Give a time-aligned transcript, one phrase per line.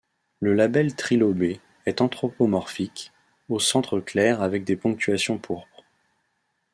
[0.39, 3.11] Le labelle trilobé est anthropomorphique,
[3.49, 5.83] au centre clair avec des ponctuations pourpres.